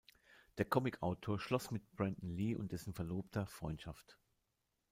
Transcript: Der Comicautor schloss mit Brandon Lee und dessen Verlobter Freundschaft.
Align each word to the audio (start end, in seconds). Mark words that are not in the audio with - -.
Der 0.57 0.65
Comicautor 0.65 1.39
schloss 1.39 1.69
mit 1.69 1.87
Brandon 1.91 2.31
Lee 2.31 2.55
und 2.55 2.71
dessen 2.71 2.91
Verlobter 2.95 3.45
Freundschaft. 3.45 4.17